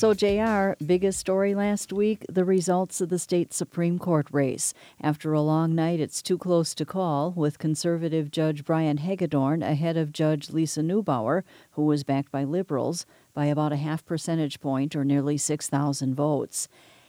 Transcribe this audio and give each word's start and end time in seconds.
So, 0.00 0.14
JR, 0.14 0.82
biggest 0.82 1.18
story 1.18 1.54
last 1.54 1.92
week 1.92 2.24
the 2.26 2.46
results 2.46 3.02
of 3.02 3.10
the 3.10 3.18
state 3.18 3.52
Supreme 3.52 3.98
Court 3.98 4.26
race. 4.32 4.72
After 4.98 5.34
a 5.34 5.42
long 5.42 5.74
night, 5.74 6.00
it's 6.00 6.22
too 6.22 6.38
close 6.38 6.74
to 6.76 6.86
call, 6.86 7.32
with 7.32 7.58
conservative 7.58 8.30
Judge 8.30 8.64
Brian 8.64 8.96
Hagedorn 8.96 9.62
ahead 9.62 9.98
of 9.98 10.10
Judge 10.10 10.48
Lisa 10.48 10.80
Neubauer, 10.80 11.42
who 11.72 11.84
was 11.84 12.02
backed 12.02 12.32
by 12.32 12.44
liberals, 12.44 13.04
by 13.34 13.44
about 13.44 13.74
a 13.74 13.76
half 13.76 14.02
percentage 14.06 14.58
point 14.58 14.96
or 14.96 15.04
nearly 15.04 15.36
6,000 15.36 16.14
votes. 16.14 16.66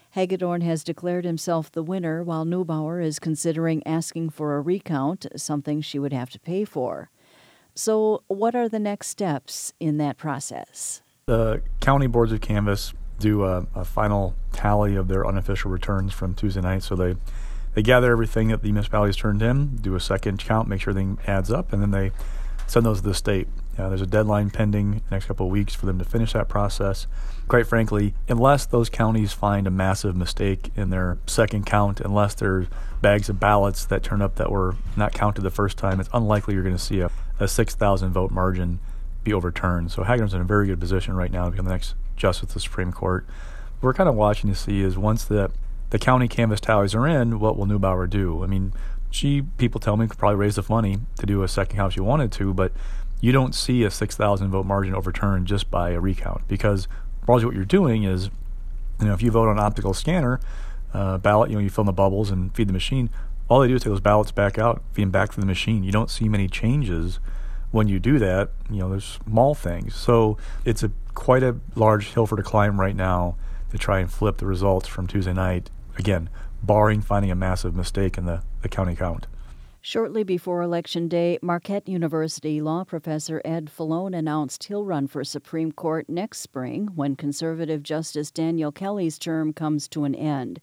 Hagedorn 0.10 0.60
has 0.60 0.84
declared 0.84 1.24
himself 1.24 1.72
the 1.72 1.84
winner, 1.84 2.22
while 2.22 2.44
Neubauer 2.44 3.02
is 3.02 3.20
considering 3.20 3.88
asking 3.88 4.32
for 4.32 4.58
a 4.58 4.62
recount, 4.62 5.28
something 5.38 5.80
she 5.80 5.98
would 5.98 6.12
have 6.12 6.30
to 6.32 6.40
pay 6.42 6.66
for. 6.66 7.10
So, 7.74 8.24
what 8.28 8.54
are 8.54 8.68
the 8.68 8.80
next 8.80 9.08
steps 9.08 9.72
in 9.80 9.96
that 10.00 10.18
process? 10.18 11.02
The 11.32 11.62
county 11.80 12.08
boards 12.08 12.34
of 12.34 12.42
canvass 12.42 12.94
do 13.18 13.46
a, 13.46 13.66
a, 13.74 13.86
final 13.86 14.36
tally 14.52 14.98
of 14.98 15.08
their 15.08 15.26
unofficial 15.26 15.72
returns 15.72 16.12
from 16.12 16.34
Tuesday 16.34 16.60
night. 16.60 16.84
So 16.84 16.94
they 16.98 17.16
they 17.74 17.82
gather 17.82 18.12
everything 18.12 18.50
that 18.50 18.62
the 18.62 18.70
municipalities 18.70 19.16
turned 19.16 19.42
in, 19.42 19.78
do 19.78 19.96
a 19.96 20.02
second 20.02 20.40
count, 20.40 20.68
make 20.68 20.82
sure 20.82 20.92
everything 20.92 21.20
adds 21.26 21.50
up, 21.50 21.72
and 21.72 21.82
then 21.82 21.92
they 21.92 22.12
send 22.68 22.86
those 22.86 22.98
to 23.00 23.08
the 23.08 23.14
state. 23.14 23.48
Uh, 23.78 23.88
there's 23.88 24.02
a 24.02 24.06
deadline 24.06 24.50
pending 24.50 24.92
the 24.92 25.02
next 25.10 25.28
couple 25.28 25.46
of 25.46 25.54
weeks 25.54 25.74
for 25.74 25.86
them 25.86 25.98
to 26.00 26.04
finish 26.04 26.34
that 26.34 26.50
process. 26.50 27.08
Quite 27.48 27.66
frankly, 27.66 28.14
unless 28.28 28.66
those 28.66 28.90
counties 28.90 29.32
find 29.32 29.68
a 29.68 29.72
massive 29.72 30.18
mistake 30.18 30.70
in 30.76 30.90
their 30.90 31.18
second 31.28 31.66
count, 31.66 32.02
unless 32.02 32.34
there's 32.34 32.68
bags 33.02 33.30
of 33.30 33.40
ballots 33.40 33.86
that 33.86 34.04
turn 34.04 34.22
up 34.22 34.36
that 34.36 34.52
were 34.52 34.76
not 34.98 35.14
counted 35.14 35.44
the 35.44 35.50
first 35.50 35.78
time, 35.78 36.02
it's 36.02 36.10
unlikely 36.12 36.56
you're 36.56 36.64
going 36.64 36.76
to 36.76 36.84
see 36.84 37.00
a, 37.00 37.10
a 37.40 37.48
6,000 37.48 38.12
vote 38.12 38.32
margin 38.32 38.80
be 39.24 39.34
overturned. 39.34 39.92
So 39.92 40.04
Hagedorn's 40.04 40.34
in 40.34 40.42
a 40.42 40.46
very 40.46 40.68
good 40.68 40.80
position 40.80 41.16
right 41.16 41.32
now 41.32 41.46
to 41.46 41.52
become 41.52 41.66
the 41.66 41.72
next 41.72 41.96
justice 42.16 42.50
of 42.50 42.54
the 42.54 42.60
Supreme 42.60 42.92
Court. 42.92 43.26
What 43.80 43.88
we're 43.88 43.94
kind 43.94 44.10
of 44.10 44.16
watching 44.16 44.50
to 44.50 44.56
see 44.56 44.82
is 44.82 44.98
once 44.98 45.26
the 45.26 45.52
the 45.90 46.00
county 46.00 46.30
canvass 46.30 46.62
tallies 46.62 46.96
are 46.96 47.06
in, 47.06 47.40
what 47.40 47.58
will 47.58 47.66
Neubauer 47.66 48.10
do? 48.10 48.44
I 48.44 48.48
mean, 48.48 48.72
she 49.10 49.42
people 49.58 49.80
tell 49.80 49.98
me 49.98 50.08
could 50.08 50.18
probably 50.18 50.38
raise 50.38 50.56
the 50.56 50.64
money 50.70 51.00
to 51.20 51.26
do 51.26 51.44
a 51.44 51.48
second 51.48 51.76
count 51.76 51.92
if 51.92 51.96
she 51.96 52.00
wanted 52.00 52.32
to, 52.34 52.54
but 52.54 52.72
you 53.20 53.32
don't 53.32 53.54
see 53.54 53.84
a 53.84 53.92
six 53.92 54.16
thousand 54.16 54.50
vote 54.52 54.66
margin 54.66 54.96
overturned 54.96 55.48
just 55.48 55.70
by 55.70 55.92
a 55.92 56.00
recount 56.00 56.48
because 56.48 56.88
probably 57.26 57.46
what 57.46 57.56
you're 57.56 57.66
doing 57.66 58.04
is, 58.04 58.30
you 59.00 59.08
know, 59.08 59.14
if 59.14 59.22
you 59.22 59.30
vote 59.32 59.50
on 59.50 59.60
optical 59.60 59.94
scanner 59.94 60.40
uh, 60.94 61.18
ballot, 61.18 61.50
you 61.50 61.56
know, 61.56 61.62
you 61.62 61.70
fill 61.70 61.84
in 61.84 61.88
the 61.88 61.94
bubbles 61.94 62.32
and 62.32 62.54
feed 62.56 62.68
the 62.68 62.74
machine. 62.74 63.10
All 63.48 63.60
they 63.60 63.68
do 63.68 63.76
is 63.76 63.84
take 63.84 63.92
those 63.92 64.00
ballots 64.00 64.32
back 64.32 64.58
out, 64.58 64.82
feed 64.94 65.04
them 65.04 65.12
back 65.12 65.32
to 65.34 65.40
the 65.40 65.46
machine. 65.46 65.84
You 65.84 65.92
don't 65.92 66.10
see 66.10 66.30
many 66.30 66.48
changes 66.48 67.20
when 67.72 67.88
you 67.88 68.00
do 68.00 68.20
that, 68.20 68.52
you 68.70 68.80
know, 68.80 68.90
there's 68.90 69.20
small 69.26 69.56
things. 69.56 69.96
So 69.96 70.38
it's 70.66 70.84
a 70.84 70.92
quite 71.14 71.44
a 71.44 71.58
large 71.76 72.14
hill 72.14 72.28
for 72.28 72.36
to 72.36 72.44
climb 72.44 72.80
right 72.80 72.96
now 72.96 73.36
to 73.72 73.78
try 73.78 74.00
and 74.00 74.12
flip 74.12 74.38
the 74.38 74.46
results 74.46 74.88
from 74.88 75.08
Tuesday 75.08 75.34
night. 75.34 75.70
Again, 75.98 76.30
barring 76.62 77.02
finding 77.02 77.32
a 77.32 77.36
massive 77.36 77.76
mistake 77.76 78.18
in 78.18 78.26
the, 78.26 78.44
the 78.62 78.70
county 78.70 78.96
count. 78.96 79.28
Shortly 79.84 80.24
before 80.24 80.62
Election 80.62 81.08
Day, 81.08 81.40
Marquette 81.42 81.90
University 81.90 82.62
law 82.62 82.84
professor 82.84 83.42
Ed 83.44 83.72
Fallone 83.76 84.16
announced 84.16 84.66
he'll 84.66 84.86
run 84.86 85.08
for 85.08 85.24
Supreme 85.24 85.72
Court 85.72 86.08
next 86.08 86.42
spring 86.42 86.90
when 86.94 87.16
conservative 87.16 87.82
Justice 87.82 88.30
Daniel 88.30 88.72
Kelly's 88.72 89.18
term 89.18 89.54
comes 89.54 89.88
to 89.88 90.04
an 90.04 90.14
end. 90.14 90.62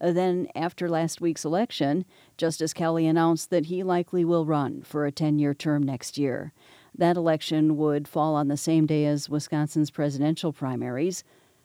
Uh, 0.00 0.12
then, 0.12 0.48
after 0.54 0.88
last 0.88 1.20
week's 1.20 1.44
election, 1.44 2.04
Justice 2.36 2.72
Kelly 2.72 3.06
announced 3.06 3.50
that 3.50 3.66
he 3.66 3.82
likely 3.82 4.24
will 4.24 4.46
run 4.46 4.82
for 4.82 5.06
a 5.06 5.12
10 5.12 5.38
year 5.38 5.54
term 5.54 5.82
next 5.82 6.18
year. 6.18 6.52
That 6.96 7.16
election 7.16 7.76
would 7.76 8.06
fall 8.06 8.34
on 8.34 8.48
the 8.48 8.56
same 8.56 8.86
day 8.86 9.04
as 9.06 9.28
Wisconsin's 9.28 9.90
presidential 9.90 10.52
primaries. 10.52 11.24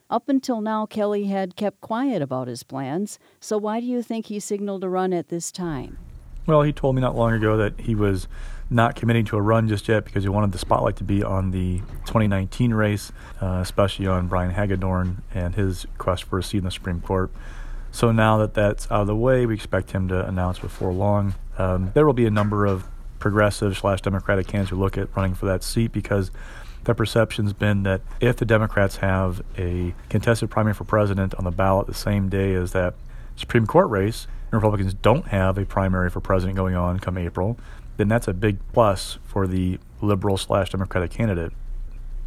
Up 0.10 0.28
until 0.28 0.60
now, 0.60 0.88
Kelly 0.88 1.26
had 1.26 1.56
kept 1.56 1.82
quiet 1.82 2.22
about 2.22 2.48
his 2.48 2.64
plans, 2.64 3.20
so 3.40 3.58
why 3.60 3.80
do 3.80 3.86
you 3.86 4.02
think 4.02 4.26
he 4.26 4.40
signaled 4.40 4.84
a 4.84 4.90
run 4.90 5.14
at 5.14 5.30
this 5.30 5.52
time? 5.52 6.00
Well, 6.48 6.64
he 6.64 6.74
told 6.74 6.96
me 6.96 7.02
not 7.02 7.16
long 7.16 7.34
ago 7.34 7.58
that 7.58 7.80
he 7.80 7.94
was 7.94 8.28
not 8.72 8.96
committing 8.96 9.24
to 9.26 9.38
a 9.38 9.42
run 9.42 9.68
just 9.68 9.88
yet 9.88 10.06
because 10.06 10.24
he 10.24 10.30
wanted 10.30 10.52
the 10.52 10.58
spotlight 10.58 10.96
to 10.96 11.04
be 11.04 11.24
on 11.24 11.52
the 11.52 11.78
2019 12.06 12.74
race, 12.74 13.12
uh, 13.40 13.60
especially 13.62 14.08
on 14.08 14.28
Brian 14.28 14.50
Hagedorn 14.50 15.22
and 15.34 15.54
his 15.54 15.86
quest 16.00 16.24
for 16.24 16.40
a 16.40 16.44
seat 16.44 16.60
in 16.60 16.64
the 16.64 16.72
Supreme 16.72 17.02
Court. 17.02 17.32
So 17.92 18.12
now 18.12 18.38
that 18.38 18.54
that's 18.54 18.86
out 18.92 19.02
of 19.02 19.08
the 19.08 19.16
way, 19.16 19.46
we 19.46 19.56
expect 19.56 19.92
him 19.92 20.08
to 20.10 20.28
announce 20.28 20.60
before 20.60 20.94
long. 20.94 21.36
Um, 21.58 21.92
there 21.94 22.06
will 22.06 22.14
be 22.14 22.26
a 22.26 22.32
number 22.32 22.66
of 22.66 22.86
progressive 23.20 23.78
slash 23.78 24.02
Democratic 24.02 24.48
candidates 24.48 24.70
who 24.70 24.78
look 24.78 24.98
at 24.98 25.16
running 25.16 25.34
for 25.34 25.46
that 25.48 25.64
seat 25.64 25.92
because 25.92 26.32
the 26.86 26.96
perception's 26.96 27.54
been 27.54 27.84
that 27.84 28.02
if 28.22 28.38
the 28.38 28.46
Democrats 28.46 28.98
have 28.98 29.42
a 29.58 29.94
contested 30.08 30.50
primary 30.50 30.74
for 30.74 30.86
president 30.86 31.36
on 31.36 31.44
the 31.44 31.52
ballot 31.52 31.88
the 31.88 31.94
same 31.94 32.30
day 32.30 32.54
as 32.54 32.72
that 32.72 32.94
Supreme 33.36 33.68
Court 33.68 33.90
race, 33.90 34.28
and 34.46 34.54
Republicans 34.54 34.94
don't 34.94 35.28
have 35.28 35.58
a 35.58 35.66
primary 35.66 36.10
for 36.10 36.20
president 36.22 36.56
going 36.56 36.76
on 36.76 37.00
come 37.00 37.18
April, 37.18 37.58
then 37.98 38.08
that's 38.08 38.28
a 38.28 38.34
big 38.34 38.58
plus 38.74 39.18
for 39.26 39.46
the 39.46 39.78
liberal 40.02 40.38
slash 40.38 40.70
Democratic 40.70 41.12
candidate. 41.12 41.52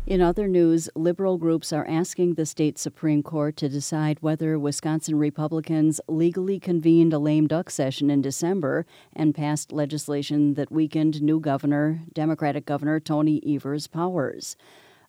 In 0.04 0.20
other 0.20 0.48
news, 0.48 0.90
liberal 0.96 1.38
groups 1.38 1.72
are 1.72 1.86
asking 1.86 2.34
the 2.34 2.44
state 2.44 2.76
Supreme 2.76 3.22
Court 3.22 3.56
to 3.58 3.68
decide 3.68 4.18
whether 4.20 4.58
Wisconsin 4.58 5.16
Republicans 5.16 6.00
legally 6.08 6.58
convened 6.58 7.12
a 7.12 7.20
lame 7.20 7.46
duck 7.46 7.70
session 7.70 8.10
in 8.10 8.20
December 8.20 8.84
and 9.12 9.32
passed 9.32 9.70
legislation 9.70 10.54
that 10.54 10.72
weakened 10.72 11.22
new 11.22 11.38
governor, 11.38 12.00
Democratic 12.12 12.66
Governor 12.66 12.98
Tony 12.98 13.40
Evers' 13.46 13.86
powers. 13.86 14.56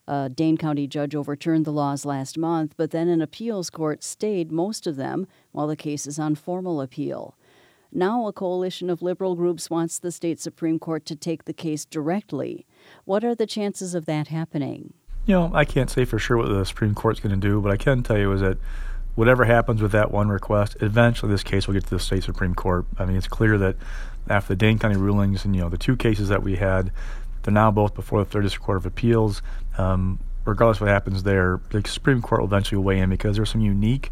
A 0.08 0.30
Dane 0.30 0.58
County 0.58 0.86
judge 0.86 1.16
overturned 1.16 1.66
the 1.66 1.72
laws 1.72 2.06
last 2.06 2.38
month, 2.38 2.76
but 2.78 2.92
then 2.92 3.08
an 3.08 3.22
appeals 3.22 3.72
court 3.72 4.04
stayed 4.04 4.52
most 4.52 4.86
of 4.86 4.96
them 4.96 5.26
while 5.54 5.66
the 5.66 5.76
case 5.76 6.06
is 6.06 6.20
on 6.20 6.36
formal 6.36 6.80
appeal. 6.80 7.36
Now, 7.96 8.28
a 8.28 8.34
coalition 8.34 8.90
of 8.90 9.04
liberal 9.04 9.36
groups 9.36 9.70
wants 9.70 10.00
the 10.00 10.12
state 10.12 10.40
Supreme 10.40 10.80
Court 10.80 11.06
to 11.06 11.16
take 11.16 11.46
the 11.46 11.54
case 11.54 11.86
directly. 11.86 12.66
What 13.06 13.24
are 13.24 13.36
the 13.36 13.46
chances 13.46 13.94
of 13.94 14.08
that 14.08 14.30
happening? 14.30 14.94
You 15.28 15.36
know, 15.36 15.52
I 15.54 15.64
can't 15.64 15.92
say 15.92 16.04
for 16.04 16.18
sure 16.18 16.38
what 16.38 16.50
the 16.50 16.66
Supreme 16.66 16.96
Court's 16.96 17.20
going 17.20 17.40
to 17.40 17.48
do, 17.48 17.62
but 17.62 17.72
I 17.72 17.78
can 17.78 18.02
tell 18.02 18.18
you 18.18 18.32
is 18.32 18.42
that 18.42 18.58
whatever 19.14 19.46
happens 19.46 19.80
with 19.80 19.92
that 19.92 20.12
one 20.12 20.30
request, 20.30 20.76
eventually 20.82 21.32
this 21.32 21.44
case 21.44 21.68
will 21.68 21.76
get 21.76 21.84
to 21.84 21.92
the 21.92 22.00
state 22.00 22.24
Supreme 22.24 22.56
Court. 22.56 22.86
I 22.98 23.06
mean, 23.06 23.16
it's 23.16 23.28
clear 23.28 23.60
that 23.60 23.76
after 24.28 24.50
the 24.50 24.56
Dane 24.56 24.80
County 24.80 24.98
rulings 24.98 25.46
and, 25.46 25.56
you 25.56 25.62
know, 25.62 25.70
the 25.70 25.78
two 25.78 25.96
cases 25.96 26.30
that 26.30 26.42
we 26.42 26.56
had, 26.56 26.92
they're 27.44 27.54
now 27.54 27.70
both 27.70 27.94
before 27.94 28.24
the 28.24 28.30
Third 28.30 28.42
District 28.42 28.66
Court 28.66 28.78
of 28.78 28.88
Appeals. 28.88 29.44
Um, 29.78 30.20
regardless 30.46 30.78
of 30.78 30.82
what 30.82 30.90
happens 30.90 31.24
there, 31.24 31.62
the 31.70 31.88
Supreme 31.88 32.24
Court 32.24 32.42
will 32.42 32.48
eventually 32.48 32.82
weigh 32.82 33.00
in 33.00 33.12
because 33.12 33.36
there's 33.36 33.52
some 33.52 33.62
unique 33.62 34.12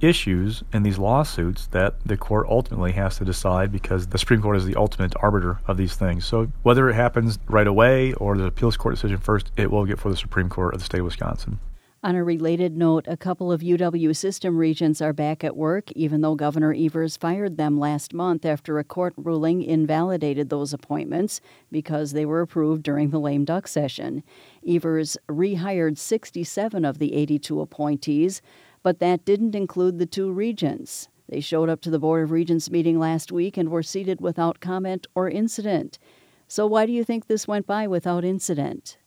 issues 0.00 0.62
in 0.72 0.82
these 0.82 0.98
lawsuits 0.98 1.66
that 1.68 1.94
the 2.04 2.16
court 2.16 2.46
ultimately 2.48 2.92
has 2.92 3.18
to 3.18 3.24
decide 3.24 3.72
because 3.72 4.08
the 4.08 4.18
Supreme 4.18 4.42
Court 4.42 4.56
is 4.56 4.66
the 4.66 4.76
ultimate 4.76 5.14
arbiter 5.20 5.60
of 5.66 5.76
these 5.76 5.94
things. 5.94 6.26
So 6.26 6.50
whether 6.62 6.88
it 6.88 6.94
happens 6.94 7.38
right 7.46 7.66
away 7.66 8.12
or 8.14 8.36
the 8.36 8.44
appeals 8.44 8.76
court 8.76 8.94
decision 8.94 9.18
first, 9.18 9.50
it 9.56 9.70
will 9.70 9.84
get 9.84 9.98
for 9.98 10.10
the 10.10 10.16
Supreme 10.16 10.48
Court 10.48 10.74
of 10.74 10.80
the 10.80 10.86
state 10.86 10.98
of 10.98 11.06
Wisconsin. 11.06 11.58
On 12.04 12.14
a 12.14 12.22
related 12.22 12.76
note, 12.76 13.06
a 13.08 13.16
couple 13.16 13.50
of 13.50 13.62
UW 13.62 14.14
system 14.14 14.58
regents 14.58 15.00
are 15.00 15.14
back 15.14 15.42
at 15.42 15.56
work, 15.56 15.90
even 15.92 16.20
though 16.20 16.34
Governor 16.34 16.74
Evers 16.74 17.16
fired 17.16 17.56
them 17.56 17.80
last 17.80 18.12
month 18.12 18.44
after 18.44 18.78
a 18.78 18.84
court 18.84 19.14
ruling 19.16 19.62
invalidated 19.62 20.50
those 20.50 20.74
appointments 20.74 21.40
because 21.72 22.12
they 22.12 22.26
were 22.26 22.42
approved 22.42 22.82
during 22.82 23.08
the 23.08 23.18
lame 23.18 23.46
duck 23.46 23.66
session. 23.66 24.22
Evers 24.68 25.16
rehired 25.30 25.96
67 25.96 26.84
of 26.84 26.98
the 26.98 27.14
82 27.14 27.62
appointees, 27.62 28.42
but 28.84 29.00
that 29.00 29.24
didn't 29.24 29.56
include 29.56 29.98
the 29.98 30.06
two 30.06 30.30
regents. 30.30 31.08
They 31.28 31.40
showed 31.40 31.70
up 31.70 31.80
to 31.80 31.90
the 31.90 31.98
Board 31.98 32.22
of 32.22 32.30
Regents 32.30 32.70
meeting 32.70 33.00
last 33.00 33.32
week 33.32 33.56
and 33.56 33.70
were 33.70 33.82
seated 33.82 34.20
without 34.20 34.60
comment 34.60 35.06
or 35.14 35.28
incident. 35.28 35.98
So, 36.46 36.66
why 36.66 36.84
do 36.86 36.92
you 36.92 37.02
think 37.02 37.26
this 37.26 37.48
went 37.48 37.66
by 37.66 37.88
without 37.88 38.24
incident? 38.24 38.98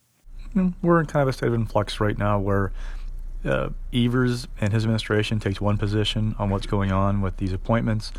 We're 0.82 1.00
in 1.00 1.06
kind 1.06 1.22
of 1.22 1.30
a 1.30 1.34
state 1.34 1.48
of 1.48 1.54
influx 1.54 2.00
right 2.00 2.18
now 2.18 2.40
where 2.40 2.74
uh, 3.46 3.70
Evers 3.94 4.48
and 4.60 4.74
his 4.74 4.84
administration 4.84 5.40
takes 5.40 5.62
one 5.62 5.78
position 5.78 6.36
on 6.40 6.50
what's 6.50 6.66
going 6.66 6.92
on 6.92 7.22
with 7.22 7.38
these 7.38 7.54
appointments. 7.54 8.12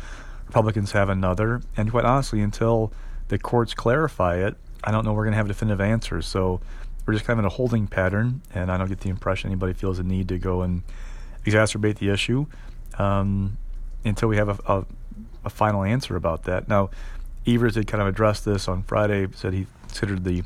Republicans 0.47 0.93
have 0.93 1.09
another. 1.09 1.61
And 1.75 1.91
quite 1.91 2.05
honestly, 2.05 2.39
until 2.39 2.93
the 3.27 3.37
courts 3.37 3.73
clarify 3.73 4.37
it, 4.37 4.55
I 4.85 4.91
don't 4.91 5.03
know 5.03 5.11
we're 5.11 5.25
going 5.25 5.33
to 5.33 5.37
have 5.37 5.49
definitive 5.49 5.81
answers. 5.81 6.25
So 6.25 6.61
we're 7.05 7.13
just 7.13 7.25
kind 7.25 7.37
of 7.37 7.43
in 7.43 7.45
a 7.45 7.53
holding 7.53 7.87
pattern. 7.87 8.41
And 8.55 8.71
I 8.71 8.77
don't 8.77 8.87
get 8.87 9.01
the 9.01 9.09
impression 9.09 9.49
anybody 9.49 9.73
feels 9.73 9.99
a 9.99 10.03
need 10.03 10.29
to 10.29 10.39
go 10.39 10.61
and 10.61 10.83
exacerbate 11.49 11.97
the 11.97 12.09
issue 12.09 12.45
um, 12.97 13.57
until 14.03 14.29
we 14.29 14.37
have 14.37 14.49
a, 14.49 14.73
a, 14.73 14.85
a, 15.45 15.49
final 15.49 15.83
answer 15.83 16.15
about 16.15 16.43
that. 16.43 16.67
Now, 16.67 16.89
Evers 17.47 17.73
did 17.73 17.87
kind 17.87 18.01
of 18.01 18.07
address 18.07 18.41
this 18.41 18.67
on 18.67 18.83
Friday, 18.83 19.27
said 19.33 19.53
he 19.53 19.67
considered 19.83 20.23
the 20.23 20.43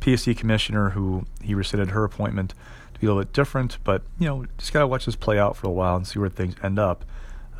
PSC 0.00 0.36
commissioner 0.36 0.90
who 0.90 1.26
he 1.42 1.54
rescinded 1.54 1.90
her 1.90 2.04
appointment 2.04 2.54
to 2.94 3.00
be 3.00 3.06
a 3.06 3.10
little 3.10 3.22
bit 3.22 3.32
different, 3.32 3.78
but 3.84 4.02
you 4.18 4.26
know, 4.26 4.46
just 4.58 4.72
gotta 4.72 4.86
watch 4.86 5.06
this 5.06 5.16
play 5.16 5.38
out 5.38 5.56
for 5.56 5.66
a 5.66 5.70
while 5.70 5.96
and 5.96 6.06
see 6.06 6.18
where 6.18 6.28
things 6.28 6.54
end 6.62 6.78
up. 6.78 7.04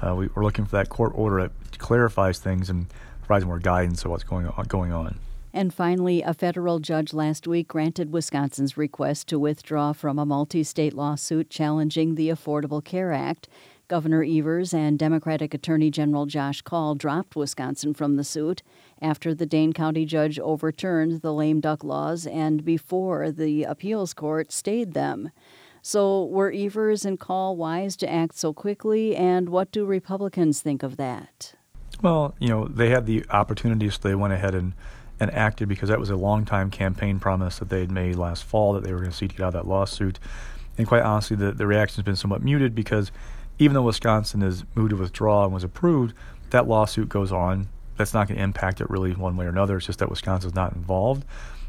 Uh, 0.00 0.14
we, 0.14 0.28
are 0.36 0.42
looking 0.42 0.64
for 0.64 0.76
that 0.76 0.88
court 0.88 1.12
order 1.14 1.42
that 1.42 1.78
clarifies 1.78 2.38
things 2.38 2.70
and 2.70 2.86
provides 3.20 3.44
more 3.44 3.58
guidance 3.58 4.04
of 4.04 4.10
what's 4.10 4.24
going 4.24 4.46
on. 4.46 4.64
Going 4.66 4.92
on. 4.92 5.18
And 5.56 5.72
finally, 5.72 6.20
a 6.20 6.34
federal 6.34 6.80
judge 6.80 7.14
last 7.14 7.46
week 7.46 7.66
granted 7.68 8.12
Wisconsin's 8.12 8.76
request 8.76 9.26
to 9.28 9.38
withdraw 9.38 9.94
from 9.94 10.18
a 10.18 10.26
multi 10.26 10.62
state 10.62 10.92
lawsuit 10.92 11.48
challenging 11.48 12.14
the 12.14 12.28
Affordable 12.28 12.84
Care 12.84 13.10
Act. 13.10 13.48
Governor 13.88 14.22
Evers 14.22 14.74
and 14.74 14.98
Democratic 14.98 15.54
Attorney 15.54 15.90
General 15.90 16.26
Josh 16.26 16.60
Kaul 16.60 16.94
dropped 16.94 17.36
Wisconsin 17.36 17.94
from 17.94 18.16
the 18.16 18.22
suit 18.22 18.62
after 19.00 19.32
the 19.32 19.46
Dane 19.46 19.72
County 19.72 20.04
judge 20.04 20.38
overturned 20.38 21.22
the 21.22 21.32
lame 21.32 21.60
duck 21.60 21.82
laws 21.82 22.26
and 22.26 22.62
before 22.62 23.32
the 23.32 23.64
appeals 23.64 24.12
court 24.12 24.52
stayed 24.52 24.92
them. 24.92 25.30
So, 25.80 26.26
were 26.26 26.52
Evers 26.52 27.06
and 27.06 27.18
Kaul 27.18 27.56
wise 27.56 27.96
to 27.96 28.12
act 28.12 28.36
so 28.36 28.52
quickly, 28.52 29.16
and 29.16 29.48
what 29.48 29.72
do 29.72 29.86
Republicans 29.86 30.60
think 30.60 30.82
of 30.82 30.98
that? 30.98 31.54
Well, 32.02 32.34
you 32.38 32.48
know, 32.48 32.68
they 32.68 32.90
had 32.90 33.06
the 33.06 33.24
opportunity, 33.30 33.88
so 33.88 34.00
they 34.02 34.14
went 34.14 34.34
ahead 34.34 34.54
and, 34.54 34.74
and 35.18 35.32
acted 35.32 35.68
because 35.68 35.88
that 35.88 35.98
was 35.98 36.10
a 36.10 36.16
long 36.16 36.44
time 36.44 36.70
campaign 36.70 37.18
promise 37.18 37.58
that 37.58 37.68
they 37.68 37.80
had 37.80 37.90
made 37.90 38.16
last 38.16 38.44
fall 38.44 38.72
that 38.74 38.84
they 38.84 38.92
were 38.92 38.98
going 38.98 39.10
to 39.10 39.16
seek 39.16 39.30
to 39.30 39.36
get 39.36 39.44
out 39.44 39.48
of 39.48 39.54
that 39.54 39.66
lawsuit. 39.66 40.18
And 40.78 40.86
quite 40.86 41.02
honestly, 41.02 41.36
the, 41.36 41.52
the 41.52 41.66
reaction 41.66 41.96
has 41.96 42.04
been 42.04 42.16
somewhat 42.16 42.42
muted 42.42 42.74
because 42.74 43.10
even 43.58 43.74
though 43.74 43.82
Wisconsin 43.82 44.42
has 44.42 44.64
moved 44.74 44.90
to 44.90 44.96
withdraw 44.96 45.44
and 45.44 45.54
was 45.54 45.64
approved, 45.64 46.14
that 46.50 46.68
lawsuit 46.68 47.08
goes 47.08 47.32
on. 47.32 47.68
That's 47.96 48.12
not 48.12 48.28
going 48.28 48.36
to 48.36 48.44
impact 48.44 48.82
it 48.82 48.90
really 48.90 49.12
one 49.12 49.36
way 49.36 49.46
or 49.46 49.48
another. 49.48 49.78
It's 49.78 49.86
just 49.86 50.00
that 50.00 50.10
Wisconsin's 50.10 50.54
not 50.54 50.74
involved. 50.74 51.24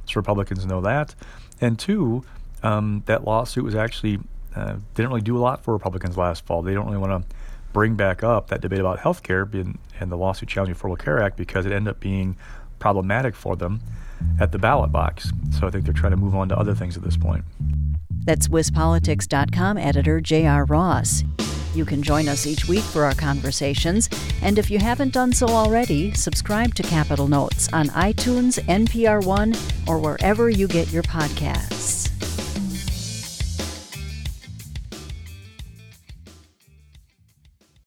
So 0.06 0.14
Republicans 0.16 0.66
know 0.66 0.82
that. 0.82 1.16
And 1.62 1.80
two, 1.80 2.26
um, 2.64 3.04
that 3.06 3.24
lawsuit 3.24 3.64
was 3.64 3.76
actually 3.76 4.20
uh, 4.56 4.78
didn't 4.96 5.10
really 5.10 5.22
do 5.22 5.38
a 5.38 5.40
lot 5.40 5.64
for 5.64 5.72
Republicans 5.72 6.18
last 6.18 6.46
fall. 6.46 6.62
They 6.62 6.74
don't 6.74 6.86
really 6.86 6.98
want 6.98 7.30
to 7.30 7.36
bring 7.74 7.96
back 7.96 8.24
up 8.24 8.48
that 8.48 8.60
debate 8.60 8.80
about 8.80 9.00
health 9.00 9.24
care 9.24 9.48
and 10.00 10.12
the 10.12 10.18
lawsuit 10.18 10.50
challenging 10.50 10.74
the 10.74 10.80
Affordable 10.80 11.00
Care 11.00 11.22
Act 11.22 11.38
because 11.38 11.66
it 11.66 11.72
ended 11.72 11.92
up 11.92 12.00
being 12.00 12.36
problematic 12.80 13.36
for 13.36 13.56
them 13.56 13.82
at 14.40 14.52
the 14.52 14.60
ballot 14.60 14.92
box. 14.92 15.32
So 15.58 15.68
I 15.68 15.70
think 15.70 15.86
they're 15.86 15.94
trying 15.94 16.12
to 16.12 16.18
move 16.18 16.36
on 16.36 16.50
to 16.50 16.58
other 16.58 16.76
things 16.76 16.98
at 16.98 17.04
this 17.04 17.18
point. 17.18 17.44
That's 18.26 18.48
WisPolitics.com 18.48 19.78
editor 19.78 20.20
J.R. 20.20 20.66
Ross. 20.66 21.24
You 21.74 21.86
can 21.86 22.02
join 22.02 22.28
us 22.28 22.48
each 22.48 22.68
week 22.68 22.84
for 22.84 23.06
our 23.06 23.14
conversations, 23.14 24.10
and 24.42 24.58
if 24.58 24.72
you 24.72 24.80
haven't 24.80 25.14
done 25.14 25.32
so 25.32 25.48
already, 25.48 26.12
subscribe 26.14 26.74
to 26.76 26.84
Capitol 26.84 27.28
Notes 27.28 27.72
on 27.72 27.90
iTunes, 27.90 28.60
NPR 28.66 29.24
One, 29.24 29.54
or 29.88 30.00
wherever 30.00 30.50
you 30.50 30.68
get 30.68 30.92
your 30.92 31.04
podcasts. 31.04 31.97